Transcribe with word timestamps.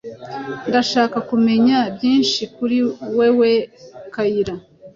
Ndashaka 0.69 1.17
kumenya 1.29 1.77
byinshi 1.95 2.41
kuri 2.55 2.77
wewe, 3.17 3.51
Kayira. 4.13 4.55